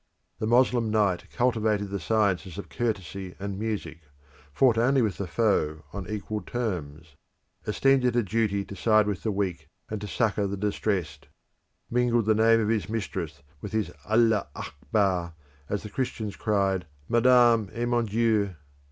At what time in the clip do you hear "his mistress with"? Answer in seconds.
12.69-13.73